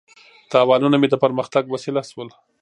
تاوانونه 0.51 0.95
مې 0.97 1.07
د 1.11 1.15
پرمختګ 1.23 1.63
وسیله 1.67 2.01
شول. 2.09 2.29